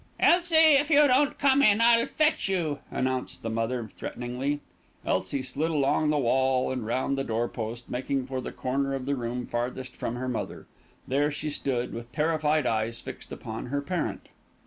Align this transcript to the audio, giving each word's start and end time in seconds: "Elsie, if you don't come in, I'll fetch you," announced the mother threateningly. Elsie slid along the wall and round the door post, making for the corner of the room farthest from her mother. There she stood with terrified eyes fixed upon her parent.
"Elsie, 0.19 0.55
if 0.77 0.89
you 0.89 1.05
don't 1.07 1.37
come 1.37 1.61
in, 1.61 1.79
I'll 1.79 2.07
fetch 2.07 2.49
you," 2.49 2.79
announced 2.89 3.43
the 3.43 3.51
mother 3.51 3.87
threateningly. 3.87 4.59
Elsie 5.05 5.43
slid 5.43 5.69
along 5.69 6.09
the 6.09 6.17
wall 6.17 6.71
and 6.71 6.83
round 6.87 7.19
the 7.19 7.23
door 7.23 7.47
post, 7.47 7.87
making 7.87 8.25
for 8.25 8.41
the 8.41 8.51
corner 8.51 8.95
of 8.95 9.05
the 9.05 9.15
room 9.15 9.45
farthest 9.45 9.95
from 9.95 10.15
her 10.15 10.27
mother. 10.27 10.65
There 11.07 11.29
she 11.29 11.51
stood 11.51 11.93
with 11.93 12.11
terrified 12.11 12.65
eyes 12.65 12.99
fixed 12.99 13.31
upon 13.31 13.67
her 13.67 13.79
parent. 13.79 14.29